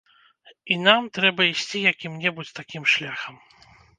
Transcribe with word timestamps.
І 0.75 0.77
нам 0.85 1.09
трэба 1.17 1.41
ісці 1.51 1.83
якім-небудзь 1.91 2.57
такім 2.61 2.83
шляхам. 2.97 3.35